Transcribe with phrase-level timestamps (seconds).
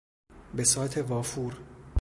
[0.55, 1.57] بساط وافور